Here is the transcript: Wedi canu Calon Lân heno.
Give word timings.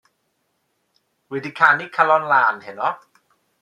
Wedi 1.31 1.51
canu 1.59 1.85
Calon 1.95 2.27
Lân 2.33 2.61
heno. 2.65 2.95